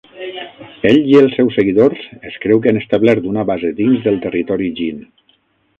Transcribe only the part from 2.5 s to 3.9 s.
que han establert una base